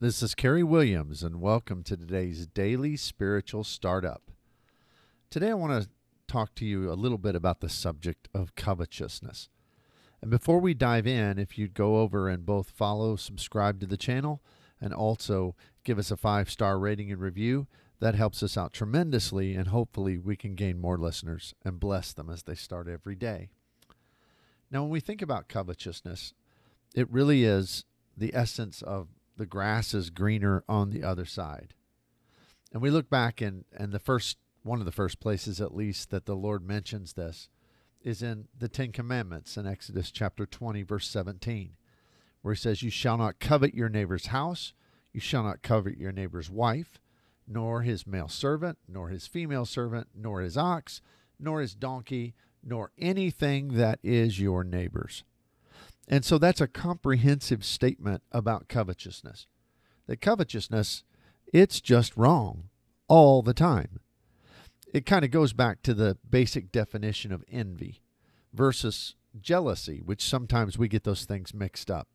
This 0.00 0.22
is 0.22 0.36
Kerry 0.36 0.62
Williams, 0.62 1.24
and 1.24 1.40
welcome 1.40 1.82
to 1.82 1.96
today's 1.96 2.46
daily 2.46 2.96
spiritual 2.96 3.64
startup. 3.64 4.30
Today, 5.28 5.50
I 5.50 5.54
want 5.54 5.82
to 5.82 5.88
talk 6.28 6.54
to 6.54 6.64
you 6.64 6.88
a 6.88 6.94
little 6.94 7.18
bit 7.18 7.34
about 7.34 7.58
the 7.58 7.68
subject 7.68 8.28
of 8.32 8.54
covetousness. 8.54 9.48
And 10.22 10.30
before 10.30 10.60
we 10.60 10.72
dive 10.72 11.08
in, 11.08 11.40
if 11.40 11.58
you'd 11.58 11.74
go 11.74 11.96
over 11.96 12.28
and 12.28 12.46
both 12.46 12.70
follow, 12.70 13.16
subscribe 13.16 13.80
to 13.80 13.86
the 13.88 13.96
channel, 13.96 14.40
and 14.80 14.94
also 14.94 15.56
give 15.82 15.98
us 15.98 16.12
a 16.12 16.16
five 16.16 16.48
star 16.48 16.78
rating 16.78 17.10
and 17.10 17.20
review, 17.20 17.66
that 17.98 18.14
helps 18.14 18.40
us 18.44 18.56
out 18.56 18.72
tremendously, 18.72 19.56
and 19.56 19.66
hopefully, 19.66 20.16
we 20.16 20.36
can 20.36 20.54
gain 20.54 20.80
more 20.80 20.96
listeners 20.96 21.54
and 21.64 21.80
bless 21.80 22.12
them 22.12 22.30
as 22.30 22.44
they 22.44 22.54
start 22.54 22.86
every 22.86 23.16
day. 23.16 23.48
Now, 24.70 24.82
when 24.82 24.90
we 24.90 25.00
think 25.00 25.22
about 25.22 25.48
covetousness, 25.48 26.34
it 26.94 27.10
really 27.10 27.42
is 27.42 27.84
the 28.16 28.32
essence 28.32 28.80
of 28.80 29.08
the 29.38 29.46
grass 29.46 29.94
is 29.94 30.10
greener 30.10 30.64
on 30.68 30.90
the 30.90 31.02
other 31.02 31.24
side. 31.24 31.74
And 32.72 32.82
we 32.82 32.90
look 32.90 33.08
back 33.08 33.40
and 33.40 33.64
and 33.74 33.92
the 33.92 33.98
first 33.98 34.36
one 34.62 34.80
of 34.80 34.84
the 34.84 34.92
first 34.92 35.20
places 35.20 35.60
at 35.60 35.74
least 35.74 36.10
that 36.10 36.26
the 36.26 36.36
Lord 36.36 36.66
mentions 36.66 37.14
this 37.14 37.48
is 38.02 38.22
in 38.22 38.48
the 38.56 38.68
10 38.68 38.92
commandments 38.92 39.56
in 39.56 39.66
Exodus 39.66 40.10
chapter 40.10 40.44
20 40.44 40.82
verse 40.82 41.08
17 41.08 41.76
where 42.42 42.54
he 42.54 42.58
says 42.58 42.82
you 42.82 42.90
shall 42.90 43.16
not 43.16 43.40
covet 43.40 43.74
your 43.74 43.88
neighbor's 43.88 44.26
house, 44.26 44.72
you 45.12 45.20
shall 45.20 45.42
not 45.42 45.62
covet 45.62 45.96
your 45.96 46.12
neighbor's 46.12 46.50
wife, 46.50 47.00
nor 47.46 47.82
his 47.82 48.06
male 48.06 48.28
servant, 48.28 48.78
nor 48.86 49.08
his 49.08 49.26
female 49.26 49.64
servant, 49.64 50.08
nor 50.14 50.40
his 50.40 50.56
ox, 50.56 51.00
nor 51.40 51.60
his 51.60 51.74
donkey, 51.74 52.34
nor 52.62 52.92
anything 52.98 53.74
that 53.74 53.98
is 54.02 54.40
your 54.40 54.62
neighbor's. 54.64 55.24
And 56.08 56.24
so 56.24 56.38
that's 56.38 56.60
a 56.60 56.66
comprehensive 56.66 57.64
statement 57.64 58.22
about 58.32 58.68
covetousness. 58.68 59.46
That 60.06 60.22
covetousness, 60.22 61.04
it's 61.52 61.80
just 61.82 62.16
wrong 62.16 62.70
all 63.08 63.42
the 63.42 63.54
time. 63.54 64.00
It 64.92 65.04
kind 65.04 65.24
of 65.24 65.30
goes 65.30 65.52
back 65.52 65.82
to 65.82 65.92
the 65.92 66.16
basic 66.28 66.72
definition 66.72 67.30
of 67.30 67.44
envy 67.50 68.00
versus 68.54 69.16
jealousy, 69.38 70.00
which 70.02 70.22
sometimes 70.22 70.78
we 70.78 70.88
get 70.88 71.04
those 71.04 71.26
things 71.26 71.52
mixed 71.52 71.90
up. 71.90 72.08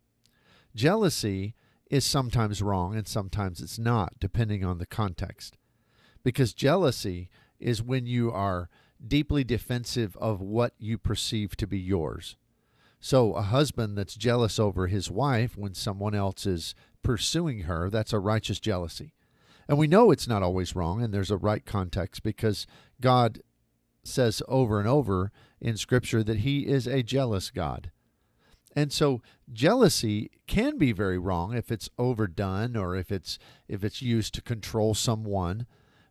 Jealousy 0.76 1.54
is 1.92 2.04
sometimes 2.04 2.64
wrong 2.64 2.96
and 2.96 3.08
sometimes 3.08 3.62
it's 3.62 3.78
not, 3.78 4.14
depending 4.20 4.66
on 4.66 4.80
the 4.80 4.88
context. 4.88 5.58
Because 6.24 6.54
jealousy 6.54 7.30
is 7.60 7.84
when 7.84 8.08
you 8.08 8.32
are 8.32 8.70
deeply 9.06 9.44
defensive 9.44 10.18
of 10.18 10.42
what 10.42 10.74
you 10.80 10.98
perceive 10.98 11.56
to 11.58 11.68
be 11.68 11.78
yours. 11.78 12.38
So, 13.06 13.34
a 13.34 13.42
husband 13.42 13.98
that's 13.98 14.16
jealous 14.16 14.58
over 14.58 14.88
his 14.88 15.12
wife 15.12 15.58
when 15.58 15.74
someone 15.74 16.16
else 16.16 16.46
is 16.46 16.74
pursuing 17.04 17.64
her, 17.64 17.90
that's 17.90 18.14
a 18.14 18.18
righteous 18.18 18.62
jealousy. 18.62 19.14
And 19.68 19.78
we 19.78 19.88
know 19.88 20.10
it's 20.10 20.26
not 20.26 20.42
always 20.42 20.74
wrong, 20.74 21.04
and 21.04 21.14
there's 21.14 21.30
a 21.30 21.36
right 21.36 21.66
context 21.66 22.24
because 22.24 22.66
God 23.02 23.42
says 24.06 24.42
over 24.48 24.80
and 24.80 24.88
over 24.88 25.34
in 25.60 25.76
Scripture 25.76 26.24
that 26.24 26.40
He 26.40 26.66
is 26.66 26.88
a 26.88 27.04
jealous 27.04 27.52
God. 27.52 27.92
And 28.74 28.90
so 28.90 29.22
jealousy 29.52 30.32
can 30.48 30.78
be 30.78 30.94
very 30.94 31.18
wrong 31.18 31.54
if 31.54 31.74
it's 31.74 31.90
overdone 31.98 32.78
or 32.78 32.96
if 32.96 33.12
it's 33.12 33.38
if 33.68 33.84
it's 33.84 34.02
used 34.02 34.34
to 34.36 34.42
control 34.42 34.94
someone, 34.94 35.66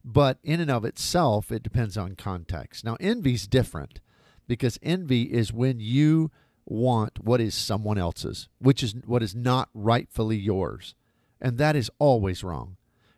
but 0.04 0.40
in 0.44 0.60
and 0.60 0.70
of 0.70 0.84
itself 0.84 1.50
it 1.50 1.62
depends 1.62 1.96
on 1.96 2.16
context. 2.16 2.84
Now 2.84 2.98
envy's 3.00 3.46
different 3.46 4.02
because 4.46 4.78
envy 4.82 5.22
is 5.32 5.54
when 5.54 5.80
you 5.80 6.30
want 6.64 7.22
what 7.22 7.40
is 7.40 7.54
someone 7.54 7.98
else's, 7.98 8.48
which 8.58 8.82
is 8.82 8.94
what 9.04 9.22
is 9.22 9.34
not 9.34 9.68
rightfully 9.74 10.36
yours. 10.36 10.94
And 11.40 11.58
that 11.58 11.76
is 11.76 11.90
always 11.98 12.44
wrong. 12.44 12.76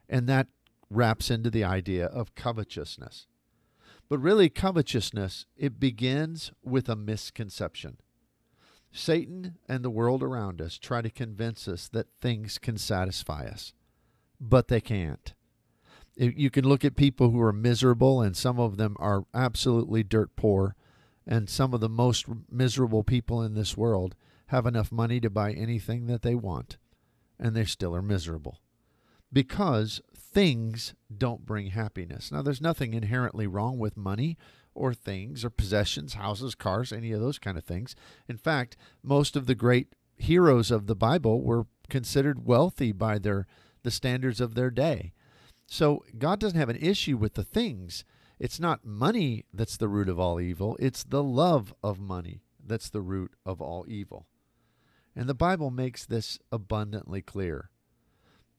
And 0.08 0.28
that 0.28 0.48
wraps 0.90 1.30
into 1.30 1.50
the 1.50 1.64
idea 1.64 2.06
of 2.06 2.34
covetousness. 2.34 3.26
But 4.08 4.18
really, 4.18 4.48
covetousness, 4.48 5.46
it 5.56 5.80
begins 5.80 6.52
with 6.62 6.88
a 6.88 6.96
misconception. 6.96 7.98
Satan 8.92 9.56
and 9.68 9.84
the 9.84 9.90
world 9.90 10.22
around 10.22 10.60
us 10.60 10.78
try 10.78 11.02
to 11.02 11.10
convince 11.10 11.66
us 11.66 11.88
that 11.88 12.06
things 12.20 12.58
can 12.58 12.78
satisfy 12.78 13.44
us, 13.46 13.72
but 14.40 14.68
they 14.68 14.80
can't. 14.80 15.34
You 16.16 16.48
can 16.48 16.64
look 16.64 16.84
at 16.84 16.94
people 16.94 17.30
who 17.30 17.40
are 17.40 17.52
miserable, 17.52 18.22
and 18.22 18.36
some 18.36 18.60
of 18.60 18.76
them 18.76 18.96
are 19.00 19.24
absolutely 19.34 20.04
dirt 20.04 20.36
poor, 20.36 20.76
and 21.26 21.48
some 21.48 21.72
of 21.72 21.80
the 21.80 21.88
most 21.88 22.26
miserable 22.50 23.02
people 23.02 23.42
in 23.42 23.54
this 23.54 23.76
world 23.76 24.14
have 24.48 24.66
enough 24.66 24.92
money 24.92 25.20
to 25.20 25.30
buy 25.30 25.52
anything 25.52 26.06
that 26.06 26.22
they 26.22 26.34
want, 26.34 26.76
and 27.38 27.54
they 27.54 27.64
still 27.64 27.94
are 27.94 28.02
miserable 28.02 28.60
because 29.32 30.00
things 30.16 30.94
don't 31.16 31.44
bring 31.44 31.68
happiness. 31.68 32.30
Now, 32.30 32.42
there's 32.42 32.60
nothing 32.60 32.94
inherently 32.94 33.46
wrong 33.46 33.78
with 33.78 33.96
money 33.96 34.38
or 34.74 34.94
things 34.94 35.44
or 35.44 35.50
possessions, 35.50 36.14
houses, 36.14 36.54
cars, 36.54 36.92
any 36.92 37.12
of 37.12 37.20
those 37.20 37.38
kind 37.38 37.58
of 37.58 37.64
things. 37.64 37.94
In 38.28 38.36
fact, 38.36 38.76
most 39.02 39.36
of 39.36 39.46
the 39.46 39.54
great 39.54 39.94
heroes 40.16 40.70
of 40.70 40.86
the 40.86 40.96
Bible 40.96 41.42
were 41.42 41.66
considered 41.88 42.46
wealthy 42.46 42.92
by 42.92 43.18
their 43.18 43.46
the 43.82 43.90
standards 43.90 44.40
of 44.40 44.54
their 44.54 44.70
day. 44.70 45.12
So 45.66 46.04
God 46.18 46.40
doesn't 46.40 46.58
have 46.58 46.70
an 46.70 46.76
issue 46.76 47.16
with 47.16 47.34
the 47.34 47.44
things. 47.44 48.04
It's 48.38 48.60
not 48.60 48.84
money 48.84 49.44
that's 49.52 49.76
the 49.76 49.88
root 49.88 50.08
of 50.08 50.18
all 50.18 50.40
evil, 50.40 50.76
it's 50.80 51.04
the 51.04 51.22
love 51.22 51.74
of 51.82 52.00
money 52.00 52.42
that's 52.66 52.90
the 52.90 53.02
root 53.02 53.32
of 53.44 53.60
all 53.60 53.84
evil. 53.88 54.26
And 55.16 55.28
the 55.28 55.34
Bible 55.34 55.70
makes 55.70 56.04
this 56.04 56.38
abundantly 56.50 57.22
clear. 57.22 57.70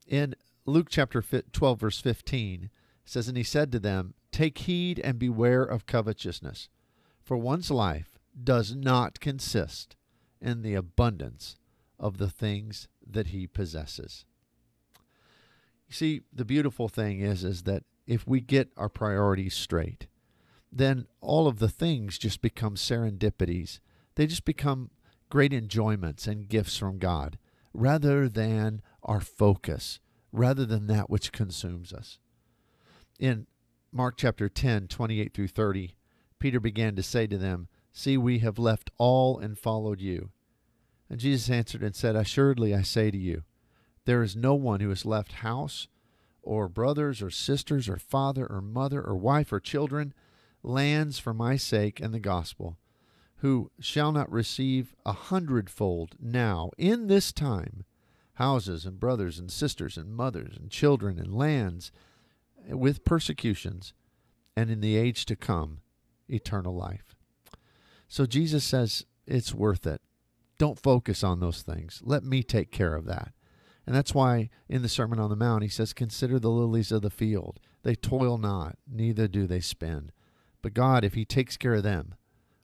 In 0.07 0.35
Luke 0.65 0.87
chapter 0.89 1.21
12, 1.21 1.79
verse 1.79 1.99
15, 1.99 2.69
says, 3.03 3.27
And 3.27 3.37
he 3.37 3.43
said 3.43 3.71
to 3.71 3.79
them, 3.79 4.13
Take 4.31 4.59
heed 4.59 4.99
and 4.99 5.19
beware 5.19 5.63
of 5.63 5.85
covetousness, 5.85 6.69
for 7.21 7.37
one's 7.37 7.71
life 7.71 8.17
does 8.41 8.75
not 8.75 9.19
consist 9.19 9.95
in 10.41 10.61
the 10.61 10.75
abundance 10.75 11.57
of 11.99 12.17
the 12.17 12.29
things 12.29 12.87
that 13.05 13.27
he 13.27 13.47
possesses. 13.47 14.25
You 15.87 15.93
see, 15.93 16.21
the 16.33 16.45
beautiful 16.45 16.89
thing 16.89 17.19
is, 17.19 17.43
is 17.43 17.63
that 17.63 17.83
if 18.07 18.27
we 18.27 18.41
get 18.41 18.71
our 18.77 18.89
priorities 18.89 19.53
straight, 19.53 20.07
then 20.71 21.07
all 21.21 21.47
of 21.47 21.59
the 21.59 21.69
things 21.69 22.17
just 22.17 22.41
become 22.41 22.75
serendipities. 22.75 23.79
They 24.15 24.27
just 24.27 24.45
become 24.45 24.91
great 25.29 25.53
enjoyments 25.53 26.27
and 26.27 26.47
gifts 26.47 26.77
from 26.77 26.97
God 26.97 27.37
rather 27.73 28.29
than 28.29 28.81
our 29.03 29.21
focus, 29.21 29.99
rather 30.31 30.65
than 30.65 30.87
that 30.87 31.09
which 31.09 31.31
consumes 31.31 31.93
us. 31.93 32.19
In 33.19 33.47
Mark 33.91 34.15
chapter 34.17 34.49
10, 34.49 34.87
28 34.87 35.33
through 35.33 35.47
30, 35.47 35.95
Peter 36.39 36.59
began 36.59 36.95
to 36.95 37.03
say 37.03 37.27
to 37.27 37.37
them, 37.37 37.67
See, 37.93 38.17
we 38.17 38.39
have 38.39 38.59
left 38.59 38.91
all 38.97 39.39
and 39.39 39.57
followed 39.57 40.01
you. 40.01 40.31
And 41.09 41.19
Jesus 41.19 41.49
answered 41.49 41.81
and 41.81 41.95
said, 41.95 42.15
Assuredly 42.15 42.75
I 42.75 42.81
say 42.81 43.09
to 43.09 43.17
you, 43.17 43.43
there 44.05 44.21
is 44.21 44.35
no 44.35 44.53
one 44.53 44.81
who 44.81 44.89
has 44.89 45.05
left 45.05 45.33
house 45.33 45.87
or 46.45 46.69
brothers 46.69 47.21
or 47.21 47.29
sisters 47.29 47.89
or 47.89 47.97
father 47.97 48.45
or 48.45 48.61
mother 48.61 49.01
or 49.01 49.15
wife 49.15 49.51
or 49.51 49.59
children, 49.59 50.13
lands 50.63 51.19
for 51.19 51.33
my 51.33 51.57
sake 51.57 51.99
and 51.99 52.13
the 52.13 52.19
gospel, 52.19 52.77
who 53.37 53.69
shall 53.79 54.11
not 54.11 54.31
receive 54.31 54.95
a 55.05 55.11
hundredfold 55.11 56.15
now 56.19 56.71
in 56.77 57.07
this 57.07 57.31
time 57.31 57.83
houses 58.35 58.85
and 58.85 58.99
brothers 58.99 59.39
and 59.39 59.51
sisters 59.51 59.97
and 59.97 60.15
mothers 60.15 60.57
and 60.57 60.69
children 60.69 61.17
and 61.17 61.33
lands 61.33 61.91
with 62.67 63.05
persecutions, 63.05 63.93
and 64.57 64.69
in 64.69 64.81
the 64.81 64.97
age 64.97 65.25
to 65.25 65.35
come, 65.35 65.79
eternal 66.29 66.75
life. 66.75 67.15
So 68.07 68.25
Jesus 68.25 68.63
says 68.63 69.05
it's 69.27 69.53
worth 69.53 69.85
it. 69.85 70.01
Don't 70.57 70.81
focus 70.81 71.23
on 71.23 71.39
those 71.39 71.61
things. 71.61 72.01
Let 72.03 72.23
me 72.23 72.41
take 72.41 72.71
care 72.71 72.95
of 72.95 73.05
that. 73.05 73.33
And 73.85 73.95
that's 73.95 74.15
why 74.15 74.49
in 74.67 74.81
the 74.81 74.89
Sermon 74.89 75.19
on 75.19 75.29
the 75.29 75.35
Mount, 75.35 75.63
he 75.63 75.69
says, 75.69 75.93
Consider 75.93 76.39
the 76.39 76.49
lilies 76.49 76.91
of 76.91 77.01
the 77.01 77.09
field. 77.09 77.59
They 77.83 77.95
toil 77.95 78.37
not, 78.37 78.77
neither 78.91 79.27
do 79.27 79.45
they 79.45 79.59
spin. 79.59 80.11
But 80.61 80.73
God, 80.73 81.03
if 81.03 81.13
he 81.13 81.25
takes 81.25 81.57
care 81.57 81.75
of 81.75 81.83
them, 81.83 82.15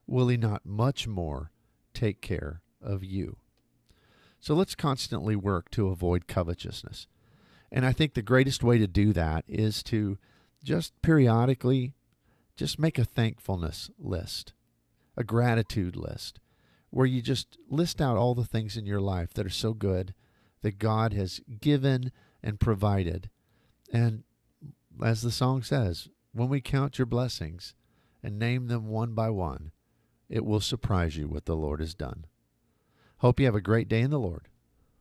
will 0.07 0.27
he 0.27 0.37
not 0.37 0.65
much 0.65 1.07
more 1.07 1.51
take 1.93 2.21
care 2.21 2.61
of 2.81 3.03
you? 3.03 3.37
So 4.39 4.55
let's 4.55 4.73
constantly 4.73 5.35
work 5.35 5.69
to 5.71 5.89
avoid 5.89 6.27
covetousness. 6.27 7.05
And 7.71 7.85
I 7.85 7.93
think 7.93 8.15
the 8.15 8.23
greatest 8.23 8.63
way 8.63 8.79
to 8.79 8.87
do 8.87 9.13
that 9.13 9.45
is 9.47 9.83
to 9.83 10.17
just 10.63 10.99
periodically 11.03 11.93
just 12.55 12.79
make 12.79 12.97
a 12.97 13.05
thankfulness 13.05 13.91
list, 13.99 14.53
a 15.15 15.23
gratitude 15.23 15.95
list, 15.95 16.39
where 16.89 17.05
you 17.05 17.21
just 17.21 17.57
list 17.69 18.01
out 18.01 18.17
all 18.17 18.35
the 18.35 18.43
things 18.43 18.75
in 18.75 18.85
your 18.85 18.99
life 18.99 19.33
that 19.35 19.45
are 19.45 19.49
so 19.49 19.73
good 19.73 20.13
that 20.61 20.79
God 20.79 21.13
has 21.13 21.41
given 21.59 22.11
and 22.43 22.59
provided. 22.59 23.29
And 23.91 24.23
as 25.03 25.21
the 25.21 25.31
song 25.31 25.63
says, 25.63 26.09
when 26.33 26.49
we 26.49 26.61
count 26.61 26.97
your 26.97 27.05
blessings 27.05 27.75
and 28.23 28.39
name 28.39 28.67
them 28.67 28.87
one 28.87 29.13
by 29.13 29.29
one, 29.29 29.71
it 30.29 30.45
will 30.45 30.61
surprise 30.61 31.17
you 31.17 31.27
what 31.27 31.45
the 31.45 31.55
Lord 31.55 31.79
has 31.79 31.93
done. 31.93 32.25
Hope 33.17 33.39
you 33.39 33.45
have 33.45 33.55
a 33.55 33.61
great 33.61 33.87
day 33.87 34.01
in 34.01 34.11
the 34.11 34.19
Lord. 34.19 34.47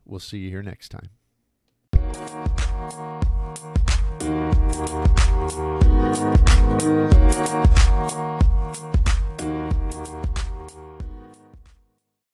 We'll 0.04 0.20
see 0.20 0.38
you 0.38 0.50
here 0.50 0.62
next 0.62 0.88
time. 0.88 1.10